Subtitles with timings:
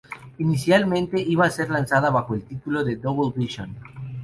[0.39, 3.75] Inicialmente iba a ser lanzada bajo el título de "Double Vision".